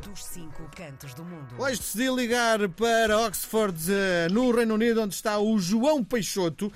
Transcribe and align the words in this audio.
dos 0.00 0.24
cinco 0.24 0.68
cantos 0.74 1.14
do 1.14 1.24
mundo. 1.24 1.54
Hoje 1.58 1.78
decidi 1.78 2.08
ligar 2.10 2.68
para 2.70 3.18
Oxford, 3.20 3.76
eh, 3.92 4.28
no 4.30 4.50
Reino 4.50 4.74
Unido, 4.74 5.02
onde 5.02 5.14
está 5.14 5.38
o 5.38 5.58
João 5.58 6.02
Peixoto. 6.02 6.72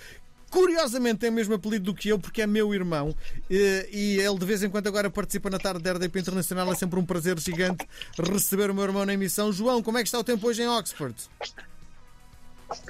Curiosamente 0.50 1.18
tem 1.18 1.30
o 1.30 1.32
mesmo 1.32 1.54
apelido 1.54 1.86
do 1.86 1.94
que 1.94 2.08
eu, 2.08 2.18
porque 2.18 2.40
é 2.42 2.46
meu 2.46 2.72
irmão. 2.74 3.14
eh, 3.50 3.88
E 3.90 4.18
ele 4.18 4.38
de 4.38 4.46
vez 4.46 4.62
em 4.62 4.70
quando 4.70 4.86
agora 4.86 5.10
participa 5.10 5.50
na 5.50 5.58
tarde 5.58 5.82
da 5.82 5.92
RDP 5.92 6.20
Internacional. 6.20 6.70
É 6.70 6.74
sempre 6.76 6.98
um 7.00 7.04
prazer 7.04 7.38
gigante 7.38 7.86
receber 8.18 8.70
o 8.70 8.74
meu 8.74 8.84
irmão 8.84 9.04
na 9.04 9.14
emissão. 9.14 9.52
João, 9.52 9.82
como 9.82 9.98
é 9.98 10.02
que 10.02 10.08
está 10.08 10.18
o 10.18 10.24
tempo 10.24 10.46
hoje 10.46 10.62
em 10.62 10.68
Oxford? 10.68 11.14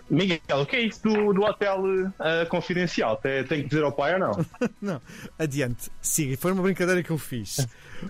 Miguel, 0.08 0.40
o 0.50 0.66
que 0.66 0.76
é 0.76 0.80
isso 0.80 1.02
do, 1.02 1.32
do 1.32 1.42
hotel 1.42 1.82
eh, 2.20 2.44
confidencial? 2.46 3.16
Tem, 3.16 3.44
tem 3.44 3.62
que 3.62 3.68
dizer 3.68 3.82
ao 3.82 3.92
pai 3.92 4.14
ou 4.14 4.20
não? 4.20 4.46
Não, 4.80 5.00
adiante, 5.38 5.90
siga. 6.00 6.36
Foi 6.36 6.52
uma 6.52 6.62
brincadeira 6.62 7.02
que 7.02 7.10
eu 7.10 7.18
fiz. 7.18 7.66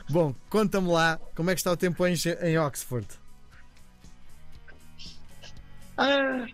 Bom, 0.09 0.35
conta-me 0.49 0.89
lá 0.89 1.19
como 1.35 1.51
é 1.51 1.55
que 1.55 1.61
está 1.61 1.73
o 1.73 1.77
tempo 1.77 2.03
hoje 2.05 2.31
em 2.43 2.59
Oxford. 2.59 3.07
Ah, 5.97 6.47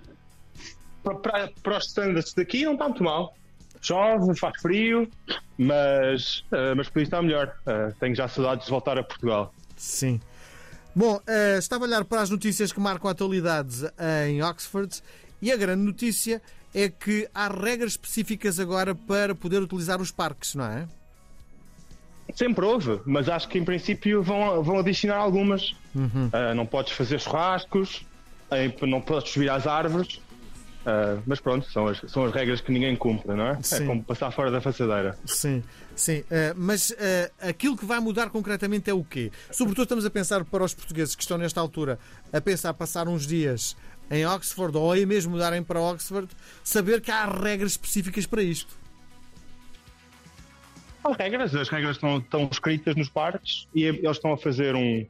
para, 1.02 1.14
para, 1.16 1.52
para 1.62 1.78
os 1.78 1.86
standards 1.86 2.32
daqui 2.34 2.64
não 2.64 2.74
está 2.74 2.88
muito 2.88 3.02
mal. 3.02 3.34
Chove, 3.80 4.38
faz 4.38 4.60
frio, 4.62 5.10
mas, 5.58 6.44
eh, 6.52 6.74
mas 6.74 6.88
podia 6.88 7.02
estar 7.02 7.20
melhor. 7.20 7.52
Eh, 7.66 7.92
tenho 7.98 8.14
já 8.14 8.28
saudades 8.28 8.66
de 8.66 8.70
voltar 8.70 8.96
a 8.96 9.02
Portugal. 9.02 9.52
Sim. 9.76 10.20
Bom, 10.94 11.20
eh, 11.26 11.56
estava 11.58 11.84
a 11.84 11.88
olhar 11.88 12.04
para 12.04 12.20
as 12.20 12.30
notícias 12.30 12.70
que 12.72 12.78
marcam 12.78 13.08
a 13.08 13.12
atualidade 13.12 13.90
em 14.26 14.42
Oxford 14.42 15.02
e 15.40 15.50
a 15.50 15.56
grande 15.56 15.82
notícia 15.82 16.42
é 16.74 16.88
que 16.88 17.28
há 17.34 17.48
regras 17.48 17.92
específicas 17.92 18.58
agora 18.60 18.94
para 18.94 19.34
poder 19.34 19.62
utilizar 19.62 20.00
os 20.00 20.10
parques, 20.10 20.54
não 20.54 20.64
é? 20.64 20.86
Sempre 22.34 22.64
houve, 22.64 23.00
mas 23.04 23.28
acho 23.28 23.48
que 23.48 23.58
em 23.58 23.64
princípio 23.64 24.22
vão, 24.22 24.62
vão 24.62 24.78
adicionar 24.78 25.16
algumas. 25.16 25.74
Ah, 26.32 26.54
não 26.54 26.64
podes 26.64 26.92
fazer 26.92 27.20
churrascos, 27.20 28.06
não 28.86 29.00
podes 29.00 29.32
subir 29.32 29.50
às 29.50 29.66
árvores. 29.66 30.20
Ah, 30.84 31.18
mas 31.26 31.40
pronto, 31.40 31.70
são 31.70 31.86
as, 31.86 32.00
são 32.08 32.24
as 32.24 32.32
regras 32.32 32.60
que 32.60 32.72
ninguém 32.72 32.96
cumpre, 32.96 33.34
não 33.34 33.46
é? 33.46 33.62
Sim. 33.62 33.84
É 33.84 33.86
como 33.86 34.02
passar 34.02 34.30
fora 34.32 34.50
da 34.50 34.60
façadeira. 34.60 35.16
Sim, 35.24 35.62
sim. 35.94 36.24
Eh, 36.30 36.52
mas 36.56 36.92
eh, 36.98 37.30
aquilo 37.40 37.76
que 37.76 37.84
vai 37.84 38.00
mudar 38.00 38.30
concretamente 38.30 38.90
é 38.90 38.94
o 38.94 39.04
quê? 39.04 39.30
Sobretudo 39.50 39.84
estamos 39.84 40.04
a 40.04 40.10
pensar 40.10 40.44
para 40.44 40.64
os 40.64 40.74
portugueses 40.74 41.14
que 41.14 41.22
estão 41.22 41.38
nesta 41.38 41.60
altura 41.60 41.98
a 42.32 42.40
pensar 42.40 42.74
passar 42.74 43.06
uns 43.08 43.26
dias 43.26 43.76
em 44.10 44.26
Oxford 44.26 44.76
ou 44.76 44.90
aí 44.92 45.06
mesmo 45.06 45.32
mudarem 45.32 45.62
para 45.62 45.80
Oxford, 45.80 46.28
saber 46.64 47.00
que 47.00 47.10
há 47.10 47.24
regras 47.26 47.72
específicas 47.72 48.26
para 48.26 48.42
isto. 48.42 48.76
Há 51.04 51.12
regras, 51.14 51.54
as 51.54 51.68
regras 51.68 51.96
estão, 51.96 52.18
estão 52.18 52.48
escritas 52.50 52.94
nos 52.96 53.08
parques 53.08 53.66
e 53.74 53.84
eles 53.84 54.10
estão 54.10 54.32
a 54.32 54.36
fazer 54.36 54.74
um. 54.74 55.06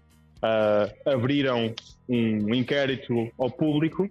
abriram 1.06 1.74
um 2.08 2.54
inquérito 2.54 3.30
ao 3.38 3.50
público 3.50 4.08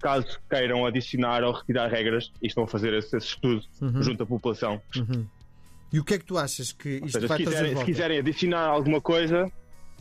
caso 0.00 0.38
queiram 0.48 0.86
adicionar 0.86 1.44
ou 1.44 1.52
retirar 1.52 1.88
regras 1.88 2.32
e 2.42 2.46
estão 2.46 2.64
a 2.64 2.66
fazer 2.66 2.94
esse, 2.94 3.16
esse 3.16 3.26
estudo 3.28 3.62
junto 4.00 4.22
à 4.22 4.26
população. 4.26 4.80
E 5.92 5.98
o 5.98 6.04
que 6.04 6.14
é 6.14 6.18
que 6.18 6.24
tu 6.24 6.38
achas 6.38 6.72
que 6.72 7.00
isto 7.04 7.12
seja, 7.12 7.26
vai 7.26 7.38
se 7.38 7.44
quiserem, 7.44 7.76
se 7.76 7.84
quiserem 7.84 8.18
adicionar 8.18 8.66
alguma 8.66 9.00
coisa, 9.00 9.50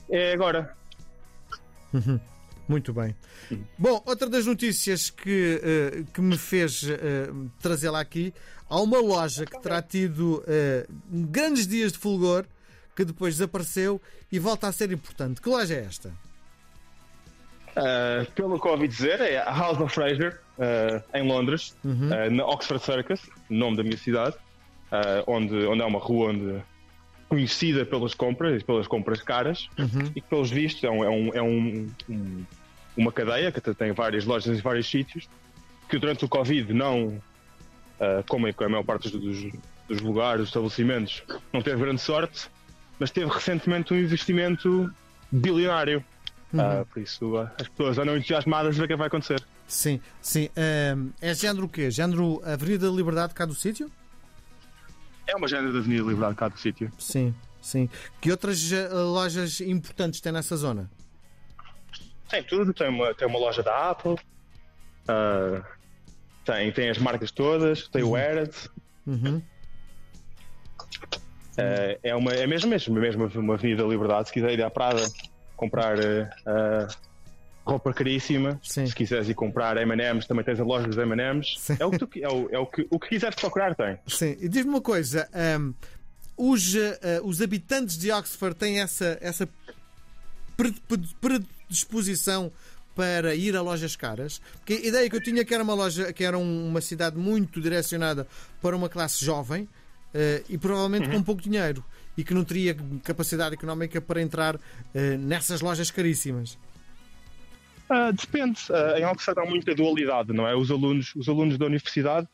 é 0.10 0.34
agora. 0.34 0.76
Muito 2.68 2.94
bem. 2.94 3.16
Bom, 3.78 4.02
outra 4.06 4.30
das 4.30 4.46
notícias 4.46 5.10
que, 5.10 5.60
eh, 5.64 6.04
que 6.14 6.22
me 6.22 6.38
fez 6.38 6.84
eh, 6.88 7.32
trazê-la 7.60 8.00
aqui, 8.00 8.32
há 8.70 8.80
uma 8.80 9.00
loja 9.00 9.44
que 9.44 9.60
terá 9.60 9.82
tido 9.82 10.44
eh, 10.48 10.86
grandes 11.10 11.66
dias 11.66 11.92
de 11.92 11.98
fulgor, 11.98 12.46
que 12.96 13.04
depois 13.04 13.34
desapareceu 13.34 14.00
e 14.32 14.38
volta 14.38 14.68
a 14.68 14.72
ser 14.72 14.92
importante. 14.92 15.42
Que 15.42 15.50
loja 15.50 15.74
é 15.74 15.84
esta? 15.84 16.14
Ah, 17.76 18.26
pelo 18.36 18.60
que 18.60 18.68
ouvi 18.68 18.88
dizer, 18.88 19.20
é 19.22 19.38
a 19.40 19.52
House 19.52 19.80
of 19.80 19.94
Fraser, 19.94 20.40
ah, 20.60 21.02
em 21.18 21.28
Londres, 21.28 21.76
ah, 22.14 22.30
na 22.30 22.46
Oxford 22.46 22.84
Circus, 22.84 23.22
nome 23.50 23.78
da 23.78 23.84
minha 23.84 23.98
cidade, 23.98 24.36
onde, 25.28 25.56
onde 25.66 25.82
é 25.82 25.86
uma 25.86 26.00
rua 26.00 26.30
onde, 26.32 26.62
conhecida 27.28 27.86
pelas 27.86 28.14
compras, 28.16 28.64
pelas 28.64 28.88
compras 28.88 29.22
caras, 29.22 29.68
e 30.16 30.22
que, 30.22 30.28
pelos 30.28 30.50
vistos, 30.50 30.84
é, 30.84 30.90
um, 30.90 31.04
é, 31.04 31.10
um- 31.10 31.34
é 31.36 31.42
um- 31.44 31.88
um- 32.10 32.44
uma 32.98 33.12
cadeia 33.12 33.52
que 33.52 33.62
tem 33.76 33.92
várias 33.92 34.26
lojas 34.26 34.58
em 34.58 34.62
vários 34.62 34.90
sítios, 34.90 35.30
que 35.88 35.98
durante 36.00 36.26
o 36.26 36.28
Covid 36.30 36.74
não, 36.74 37.22
como 38.28 38.48
é 38.48 38.54
que 38.54 38.64
a 38.64 38.70
maior 38.70 38.84
parte 38.84 39.10
dos, 39.10 39.44
dos 39.88 40.02
lugares, 40.02 40.40
dos 40.42 40.50
estabelecimentos, 40.50 41.24
não 41.54 41.62
teve 41.62 41.78
grande 41.82 42.02
sorte, 42.02 42.48
mas 43.00 43.12
teve 43.12 43.30
recentemente 43.32 43.94
um 43.94 43.98
investimento 43.98 44.92
bilionário. 45.32 46.04
Ah, 46.58 46.84
por 46.92 47.02
isso, 47.02 47.38
ah, 47.38 47.52
as 47.60 47.68
pessoas 47.68 47.98
andam 47.98 48.18
entusiasmadas 48.18 48.76
a 48.76 48.80
ver 48.80 48.86
o 48.86 48.88
que 48.88 48.96
vai 48.96 49.08
acontecer. 49.08 49.44
Sim, 49.68 50.02
sim. 50.20 50.50
é 51.22 51.34
género 51.34 51.66
o 51.66 51.70
quê? 51.70 51.92
Género 51.92 52.42
Avenida 52.44 52.90
da 52.90 52.96
Liberdade 52.96 53.34
cá 53.36 53.46
do 53.46 53.54
sítio? 53.54 53.92
É 55.28 55.36
uma 55.36 55.46
agenda 55.46 55.72
da 55.72 55.78
Avenida 55.78 56.02
Liberdade 56.02 56.36
cá 56.36 56.48
do 56.48 56.58
sítio. 56.58 56.92
Sim, 56.98 57.36
sim. 57.62 57.88
Que 58.20 58.32
outras 58.32 58.72
eh, 58.72 58.88
lojas 58.90 59.62
importantes 59.62 60.20
tem 60.20 60.32
nessa 60.32 60.58
zona? 60.58 60.90
Tem 62.28 62.44
tudo, 62.44 62.74
tem 62.74 62.90
uma, 62.90 63.14
tem 63.14 63.28
uma 63.28 63.38
loja 63.38 63.62
da 63.62 63.92
Apple, 63.92 64.16
ah, 65.08 65.64
tem, 66.44 66.72
tem 66.72 66.90
as 66.90 66.98
marcas 66.98 67.30
todas, 67.30 67.88
tem 67.90 68.02
o 68.02 68.14
Harrods. 68.14 68.68
Uhum. 69.06 69.40
É, 72.04 72.16
uma, 72.16 72.32
é 72.32 72.48
mesmo, 72.48 72.70
mesmo, 72.70 72.96
mesmo 72.96 73.28
uma 73.36 73.56
Avenida 73.56 73.84
Liberdade. 73.84 74.30
Se 74.30 74.34
quiser 74.34 74.54
ir 74.54 74.64
à 74.64 74.70
Prada 74.70 75.04
comprar 75.60 75.98
ah, 76.00 76.30
ah, 76.46 76.88
roupa 77.66 77.94
caríssima, 77.94 78.60
Sim. 78.64 78.88
se 78.88 78.96
quiseres 78.96 79.28
ir 79.30 79.36
comprar 79.36 79.78
M&M's, 79.78 80.26
também 80.26 80.44
tens 80.44 80.60
a 80.60 80.64
loja 80.64 80.88
dos 80.88 80.98
M&M's. 80.98 81.70
É 81.80 81.86
o 81.86 81.92
que, 81.92 81.98
tu, 82.00 82.10
é 82.20 82.28
o, 82.28 82.50
é 82.52 82.58
o 82.58 82.66
que, 82.66 82.88
o 82.90 82.98
que 83.00 83.10
quiseres 83.10 83.36
procurar 83.36 83.76
tem. 83.76 83.98
Sim, 84.08 84.38
e 84.40 84.48
diz-me 84.50 84.70
uma 84.72 84.82
coisa: 84.82 85.28
ahm, 85.34 85.74
os, 86.38 86.74
eh, 86.76 87.22
os 87.24 87.42
habitantes 87.42 87.98
de 87.98 88.12
Oxford 88.12 88.56
têm 88.56 88.80
essa, 88.80 89.18
essa 89.22 89.48
pre- 90.58 90.74
pre- 90.88 91.00
predisposição 91.20 92.52
para 92.96 93.36
ir 93.36 93.56
a 93.56 93.62
lojas 93.62 93.96
caras? 93.96 94.42
Porque 94.58 94.74
a 94.74 94.88
ideia 94.88 95.10
que 95.10 95.16
eu 95.16 95.24
tinha 95.24 95.46
que 95.46 95.54
era 95.54 95.64
uma 95.64 95.74
loja, 95.74 96.12
que 96.12 96.24
era 96.24 96.38
um- 96.38 96.68
uma 96.68 96.82
cidade 96.82 97.18
muito 97.18 97.62
direcionada 97.62 98.26
para 98.62 98.76
uma 98.76 98.90
classe 98.90 99.24
jovem 99.24 99.68
eh, 100.14 100.44
e 100.50 100.58
provavelmente 100.58 101.08
com 101.10 101.22
pouco 101.22 101.42
dinheiro 101.42 101.84
e 102.20 102.24
que 102.26 102.34
não 102.34 102.44
teria 102.44 102.76
capacidade 103.02 103.56
económica 103.56 104.02
para 104.02 104.22
entrar 104.22 104.60
eh, 104.94 105.16
nessas 105.16 105.62
lojas 105.62 105.90
caríssimas. 105.90 106.58
Ah, 107.90 108.12
depende. 108.12 108.60
Ah, 108.70 109.00
em 109.00 109.06
Oxford 109.06 109.40
há 109.40 109.46
muita 109.46 109.74
dualidade, 109.74 110.34
não 110.34 110.46
é? 110.46 110.54
Os 110.54 110.70
alunos, 110.70 111.16
os 111.16 111.30
alunos 111.30 111.58
da 111.58 111.66
universidade, 111.66 112.28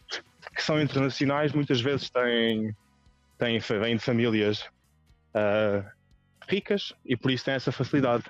que 0.56 0.64
são 0.64 0.82
internacionais, 0.82 1.54
muitas 1.54 1.80
vezes 1.82 2.10
têm, 2.10 2.76
têm 3.38 3.60
vêm 3.60 3.96
de 3.96 4.02
famílias 4.02 4.66
ah, 5.36 5.84
ricas 6.50 6.92
e 7.06 7.16
por 7.16 7.30
isso 7.30 7.46
têm 7.46 7.54
essa 7.54 7.72
facilidade. 7.72 8.24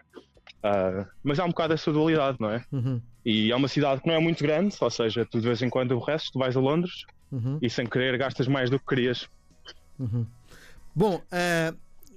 Mas 1.24 1.40
há 1.40 1.46
um 1.46 1.50
bocado 1.50 1.74
essa 1.74 1.90
dualidade, 1.94 2.38
não 2.42 2.50
é? 2.50 2.66
Uhum. 2.72 3.00
E 3.24 3.50
é 3.52 3.56
uma 3.56 3.68
cidade 3.70 4.02
que 4.02 4.08
não 4.08 4.16
é 4.16 4.20
muito 4.20 4.44
grande, 4.44 4.76
ou 4.82 4.90
seja, 4.90 5.26
tu 5.26 5.40
de 5.40 5.48
vez 5.48 5.62
em 5.62 5.70
quando 5.70 5.94
aborreces, 5.94 6.30
tu 6.32 6.40
vais 6.40 6.58
a 6.58 6.60
Londres 6.60 7.06
Uhum. 7.32 7.60
e 7.62 7.70
sem 7.70 7.86
querer 7.86 8.18
gastas 8.18 8.48
mais 8.48 8.70
do 8.70 8.80
que 8.80 8.86
querias. 8.86 9.28
Bom, 10.96 11.22
ah, 11.32 11.74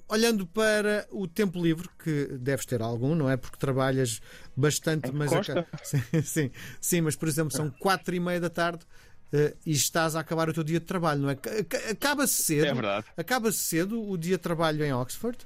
olhando 0.08 0.46
para 0.46 1.06
o 1.10 1.26
tempo 1.26 1.60
livre, 1.60 1.88
que 2.02 2.26
deves 2.38 2.64
ter 2.64 2.80
algum, 2.80 3.14
não 3.14 3.28
é? 3.28 3.36
Porque 3.36 3.56
trabalhas 3.58 4.20
bastante, 4.56 5.10
mas 5.12 5.32
Consta. 5.32 5.60
aca- 5.60 5.66
sim, 5.84 6.22
sim, 6.22 6.50
sim, 6.80 7.00
mas 7.00 7.16
por 7.16 7.28
exemplo, 7.28 7.50
são 7.50 7.70
quatro 7.70 8.14
e 8.14 8.20
meia 8.20 8.40
da 8.40 8.48
tarde 8.50 8.84
ah, 9.34 9.52
e 9.66 9.72
estás 9.72 10.14
a 10.16 10.20
acabar 10.20 10.48
o 10.48 10.52
teu 10.52 10.62
dia 10.64 10.80
de 10.80 10.86
trabalho, 10.86 11.22
não 11.22 11.30
é? 11.30 11.34
Ca- 11.34 11.64
ca- 11.64 11.90
Acaba-se 11.90 12.42
cedo. 12.42 12.66
É 12.66 12.72
verdade. 12.74 13.06
Acaba-se 13.16 13.58
cedo 13.58 14.08
o 14.08 14.16
dia 14.16 14.36
de 14.36 14.42
trabalho 14.42 14.84
em 14.84 14.92
Oxford? 14.92 15.36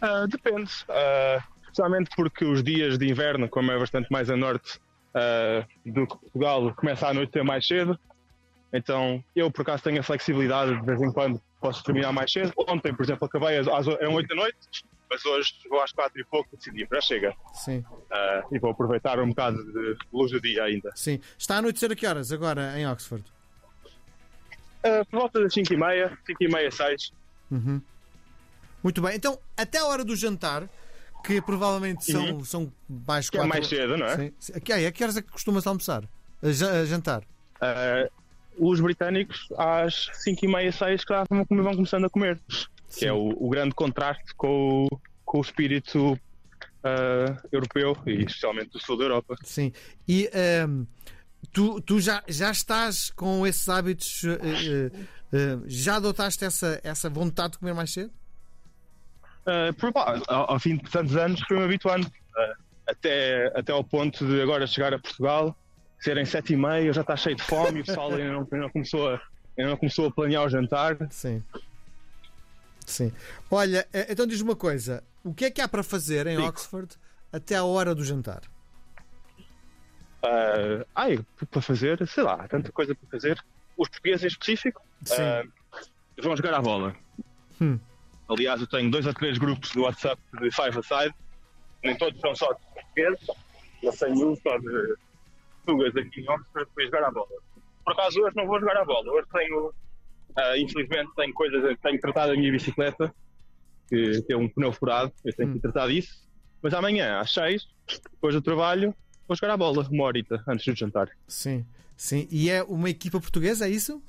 Ah, 0.00 0.26
depende. 0.26 0.70
Ah, 0.88 1.38
especialmente 1.62 2.10
porque 2.16 2.44
os 2.44 2.62
dias 2.62 2.98
de 2.98 3.08
inverno, 3.08 3.48
como 3.48 3.70
é 3.70 3.78
bastante 3.78 4.08
mais 4.10 4.28
a 4.30 4.36
norte 4.36 4.78
ah, 5.14 5.66
do 5.86 6.06
que 6.06 6.18
Portugal, 6.18 6.74
começa 6.74 7.06
a 7.06 7.10
anoitecer 7.10 7.44
mais 7.44 7.66
cedo. 7.66 7.98
Então, 8.72 9.24
eu 9.34 9.50
por 9.50 9.62
acaso 9.62 9.84
tenho 9.84 10.00
a 10.00 10.02
flexibilidade 10.02 10.78
de 10.78 10.84
vez 10.86 11.00
em 11.00 11.10
quando 11.10 11.40
posso 11.60 11.82
terminar 11.84 12.12
mais 12.12 12.30
cedo. 12.32 12.52
Ontem, 12.68 12.94
por 12.94 13.02
exemplo, 13.04 13.26
acabei 13.26 13.58
às, 13.58 13.66
às, 13.68 13.86
eram 13.86 14.14
8 14.14 14.28
da 14.28 14.34
noite, 14.34 14.56
mas 15.10 15.24
hoje 15.24 15.54
vou 15.68 15.80
às 15.82 15.92
4 15.92 16.20
e 16.20 16.24
pouco 16.24 16.48
e 16.52 16.56
decidi, 16.56 16.86
já 16.92 17.00
chega. 17.00 17.34
Sim, 17.54 17.84
Ah, 18.10 18.42
e 18.52 18.58
vou 18.58 18.70
aproveitar 18.70 19.18
um 19.20 19.28
bocado 19.28 19.56
de 19.72 19.96
luz 20.12 20.30
do 20.32 20.40
dia 20.40 20.64
ainda. 20.64 20.90
sim. 20.94 21.20
Está 21.36 21.56
a 21.56 21.58
anoitecer 21.58 21.90
a 21.90 21.94
que 21.96 22.06
horas 22.06 22.30
agora 22.32 22.78
em 22.78 22.86
Oxford? 22.86 23.24
Ah, 24.84 25.04
por 25.10 25.20
volta 25.20 25.40
das 25.40 25.52
5 25.52 25.72
e 25.72 25.76
meia, 25.76 26.18
5 26.26 26.44
e 26.44 26.48
meia, 26.48 26.70
6. 26.70 27.12
Muito 28.82 29.02
bem. 29.02 29.16
Então, 29.16 29.38
até 29.56 29.78
a 29.78 29.86
hora 29.86 30.04
do 30.04 30.14
jantar, 30.14 30.68
que 31.24 31.42
provavelmente 31.42 32.04
são, 32.04 32.44
são 32.44 32.72
mais 32.88 33.28
Que 33.28 33.36
é 33.36 33.40
quatro... 33.40 33.48
mais 33.48 33.66
cedo, 33.66 33.96
não 33.96 34.06
é? 34.06 34.16
Sim. 34.38 34.52
A 34.54 34.60
que, 34.60 34.72
a 34.72 34.92
que 34.92 35.02
horas 35.02 35.16
é 35.16 35.22
que 35.22 35.30
costumas 35.32 35.66
almoçar? 35.66 36.04
A 36.42 36.46
a 36.80 36.84
jantar? 36.84 37.22
Ah, 37.60 38.08
os 38.58 38.80
britânicos 38.80 39.48
às 39.56 40.08
5 40.14 40.44
e 40.44 40.48
meia, 40.48 40.72
6 40.72 41.04
que 41.04 41.12
já 41.14 41.24
vão, 41.28 41.44
vão 41.48 41.74
começando 41.74 42.04
a 42.06 42.10
comer. 42.10 42.40
Que 42.96 43.06
é 43.06 43.12
o, 43.12 43.28
o 43.38 43.48
grande 43.50 43.74
contraste 43.74 44.34
com, 44.34 44.86
o- 44.90 45.00
com 45.24 45.38
o 45.38 45.40
espírito 45.40 46.12
uh, 46.12 47.48
europeu 47.52 47.96
e 48.06 48.24
especialmente 48.24 48.70
do 48.70 48.78
sul 48.80 48.96
da 48.96 49.04
Europa. 49.04 49.36
Sim. 49.44 49.72
E 50.06 50.30
um, 50.66 50.86
tu, 51.52 51.80
tu 51.82 52.00
já, 52.00 52.22
já 52.26 52.50
estás 52.50 53.10
com 53.10 53.46
esses 53.46 53.68
hábitos, 53.68 54.22
uh, 54.22 54.28
uh, 54.36 55.64
já 55.66 55.96
adotaste 55.96 56.44
essa, 56.44 56.80
essa 56.82 57.08
vontade 57.10 57.52
de 57.52 57.58
comer 57.58 57.74
mais 57.74 57.92
cedo? 57.92 58.10
Por, 59.78 59.92
ao, 59.94 60.52
ao, 60.52 60.60
fim 60.60 60.76
de 60.76 60.90
tantos 60.90 61.16
anos 61.16 61.40
fui-me 61.48 61.64
habituando 61.64 62.06
até, 62.86 63.46
até 63.58 63.72
ao 63.72 63.82
ponto 63.82 64.26
de 64.26 64.42
agora 64.42 64.66
chegar 64.66 64.92
a 64.92 64.98
Portugal, 64.98 65.56
serem 66.00 66.24
sete 66.24 66.52
e 66.52 66.56
meia, 66.56 66.92
já 66.92 67.00
está 67.00 67.16
cheio 67.16 67.36
de 67.36 67.42
fome 67.42 67.78
e 67.78 67.82
o 67.82 67.84
pessoal 67.84 68.12
ainda 68.12 68.32
não, 68.32 68.40
ainda 68.40 68.56
não 68.58 68.70
começou 68.70 69.08
a 69.08 69.20
ainda 69.58 69.70
não 69.70 69.76
começou 69.76 70.06
a 70.06 70.10
planear 70.10 70.44
o 70.44 70.48
jantar. 70.48 70.96
Sim. 71.10 71.42
Sim. 72.86 73.12
Olha, 73.50 73.86
então 74.08 74.26
diz 74.26 74.40
uma 74.40 74.56
coisa: 74.56 75.02
o 75.24 75.34
que 75.34 75.46
é 75.46 75.50
que 75.50 75.60
há 75.60 75.68
para 75.68 75.82
fazer 75.82 76.26
em 76.26 76.38
Oxford 76.38 76.96
até 77.32 77.56
à 77.56 77.64
hora 77.64 77.94
do 77.94 78.04
jantar? 78.04 78.42
Uh, 80.22 80.84
ai, 80.94 81.18
para 81.50 81.62
fazer, 81.62 82.06
sei 82.08 82.22
lá, 82.22 82.48
tanta 82.48 82.72
coisa 82.72 82.94
para 82.94 83.08
fazer. 83.10 83.44
Os 83.76 83.88
portugueses 83.88 84.24
em 84.24 84.26
específico 84.26 84.82
uh, 85.02 85.52
vão 86.20 86.36
jogar 86.36 86.54
à 86.54 86.60
bola. 86.60 86.96
Hum. 87.60 87.78
Aliás, 88.28 88.60
eu 88.60 88.66
tenho 88.66 88.90
dois 88.90 89.06
ou 89.06 89.14
três 89.14 89.38
grupos 89.38 89.70
do 89.70 89.82
WhatsApp 89.82 90.20
de 90.40 90.50
Five 90.50 90.78
Aside, 90.78 91.14
nem 91.84 91.96
todos 91.96 92.20
são 92.20 92.34
só 92.34 92.52
de 92.52 92.60
portugueses, 92.74 93.26
eu 93.82 93.92
tenho 93.92 94.32
um 94.32 94.36
só 94.36 94.58
de 94.58 94.96
portugueses 95.68 95.96
aqui 95.96 96.20
em 96.20 96.30
Oxford 96.30 96.70
para 96.74 96.84
jogar 96.84 97.04
à 97.04 97.10
bola. 97.10 97.28
Por 97.84 97.92
acaso 97.92 98.20
hoje 98.20 98.36
não 98.36 98.46
vou 98.46 98.58
jogar 98.58 98.76
à 98.78 98.84
bola, 98.84 99.12
hoje 99.12 99.26
tenho, 99.32 99.68
uh, 99.68 100.56
infelizmente, 100.56 101.10
tenho 101.14 101.34
coisas, 101.34 101.76
tenho 101.82 102.00
tratado 102.00 102.32
a 102.32 102.36
minha 102.36 102.50
bicicleta 102.50 103.14
que 103.88 104.22
tem 104.22 104.36
um 104.36 104.48
pneu 104.48 104.72
furado, 104.72 105.12
eu 105.24 105.34
tenho 105.34 105.52
que 105.52 105.58
hum. 105.58 105.60
tratar 105.60 105.88
disso. 105.88 106.26
Mas 106.62 106.74
amanhã, 106.74 107.18
às 107.20 107.32
6, 107.32 107.68
depois 108.12 108.34
do 108.34 108.42
trabalho, 108.42 108.94
vou 109.26 109.36
jogar 109.36 109.54
a 109.54 109.56
bola, 109.56 109.86
uma 109.90 110.04
horita 110.04 110.42
antes 110.48 110.66
do 110.66 110.74
jantar. 110.74 111.08
Sim, 111.26 111.64
sim. 111.96 112.26
E 112.30 112.50
é 112.50 112.62
uma 112.62 112.90
equipa 112.90 113.20
portuguesa, 113.20 113.66
é 113.66 113.70
isso? 113.70 114.02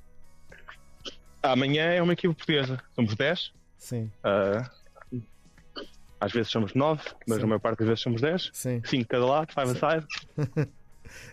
Amanhã 1.41 1.83
é 1.83 2.01
uma 2.01 2.13
equipa 2.13 2.33
portuguesa. 2.33 2.81
Somos 2.93 3.15
10. 3.15 3.53
Sim. 3.77 4.11
Uh, 4.25 5.21
às 6.19 6.33
vezes 6.33 6.51
somos 6.51 6.73
9, 6.73 7.01
mas 7.25 7.37
sim. 7.37 7.43
a 7.43 7.47
maior 7.47 7.59
parte 7.59 7.79
das 7.79 7.87
vezes 7.87 8.01
somos 8.01 8.19
10. 8.19 8.49
Sim. 8.51 8.81
5 8.83 9.07
cada 9.07 9.25
lado, 9.25 9.53
5 9.53 9.85
aside. 9.85 10.69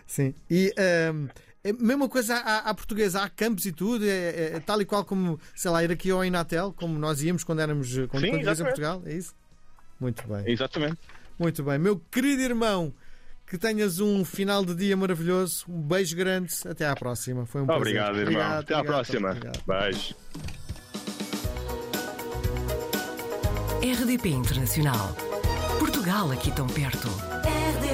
sim. 0.05 0.33
E. 0.49 0.73
Um 1.13 1.27
é 1.63 1.73
mesma 1.73 2.07
coisa 2.07 2.35
à, 2.35 2.69
à, 2.69 2.73
portuguesa, 2.73 3.21
há 3.21 3.29
campos 3.29 3.65
e 3.65 3.73
tudo, 3.73 4.05
é, 4.05 4.09
é, 4.09 4.51
é, 4.55 4.59
tal 4.59 4.81
e 4.81 4.85
qual 4.85 5.03
como, 5.03 5.39
sei 5.53 5.69
lá, 5.69 5.83
ir 5.83 5.91
aqui 5.91 6.09
ao 6.09 6.23
Inatel, 6.23 6.73
como 6.73 6.97
nós 6.97 7.21
íamos 7.21 7.43
quando 7.43 7.59
éramos 7.59 7.93
quando, 8.07 8.23
Sim, 8.23 8.31
quando 8.41 8.49
em 8.49 8.63
Portugal, 8.63 9.01
é 9.05 9.13
isso? 9.13 9.35
Muito 9.99 10.25
bem. 10.27 10.43
Exatamente. 10.45 10.97
Muito 11.37 11.63
bem. 11.63 11.77
Meu 11.77 11.99
querido 12.11 12.41
irmão, 12.41 12.93
que 13.45 13.57
tenhas 13.57 13.99
um 13.99 14.23
final 14.23 14.63
de 14.63 14.75
dia 14.75 14.95
maravilhoso, 14.95 15.65
um 15.67 15.81
beijo 15.81 16.15
grande, 16.15 16.53
até 16.65 16.87
à 16.87 16.95
próxima. 16.95 17.45
Foi 17.45 17.61
um 17.61 17.69
Obrigado, 17.69 18.13
prazer. 18.13 18.27
irmão. 18.27 18.41
Obrigado, 18.41 18.61
até 18.61 18.73
à 18.75 18.83
próxima. 18.83 19.31
Obrigado. 19.31 19.63
Beijo. 19.67 20.15
RDP 23.81 24.29
Internacional. 24.29 25.15
Portugal 25.79 26.31
aqui 26.31 26.51
tão 26.51 26.67
perto. 26.67 27.07
RDP. 27.07 27.86